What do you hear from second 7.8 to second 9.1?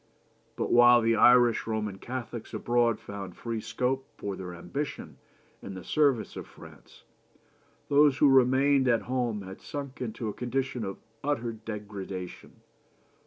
those who remained at